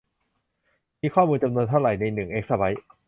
[1.01, 2.83] มีข้อมูลจำนวนเท่าไรในหนึ่งเอกซะไบท์